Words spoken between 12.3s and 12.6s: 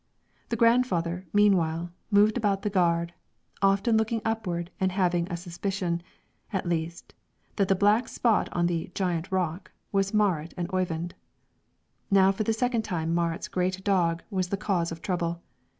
for the